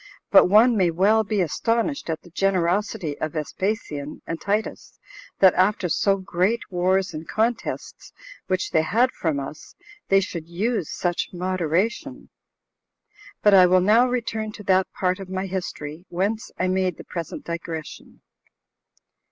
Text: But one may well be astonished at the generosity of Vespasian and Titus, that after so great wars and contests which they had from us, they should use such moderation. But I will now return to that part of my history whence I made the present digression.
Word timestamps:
But 0.31 0.47
one 0.49 0.75
may 0.75 0.89
well 0.89 1.23
be 1.23 1.41
astonished 1.41 2.09
at 2.09 2.23
the 2.23 2.31
generosity 2.31 3.15
of 3.19 3.33
Vespasian 3.33 4.23
and 4.25 4.41
Titus, 4.41 4.97
that 5.37 5.53
after 5.53 5.89
so 5.89 6.17
great 6.17 6.61
wars 6.71 7.13
and 7.13 7.27
contests 7.27 8.11
which 8.47 8.71
they 8.71 8.81
had 8.81 9.11
from 9.11 9.39
us, 9.39 9.75
they 10.07 10.19
should 10.19 10.47
use 10.47 10.89
such 10.89 11.29
moderation. 11.33 12.29
But 13.43 13.53
I 13.53 13.67
will 13.67 13.77
now 13.79 14.07
return 14.09 14.51
to 14.53 14.63
that 14.63 14.91
part 14.91 15.19
of 15.19 15.29
my 15.29 15.45
history 15.45 16.05
whence 16.09 16.49
I 16.57 16.67
made 16.67 16.97
the 16.97 17.03
present 17.03 17.45
digression. 17.45 18.21